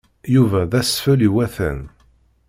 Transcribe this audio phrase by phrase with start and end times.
[0.33, 1.79] Yuba d asfel iwatan.